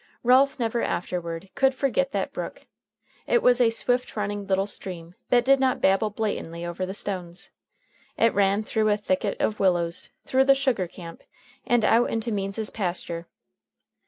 [0.23, 2.65] Ralph never afterward could forget that brook.
[3.27, 7.51] It was a swift running little stream, that did not babble blatantly over the stones.
[8.17, 11.21] It ran through a thicket of willows, through the sugar camp,
[11.67, 13.27] and out into Means's pasture.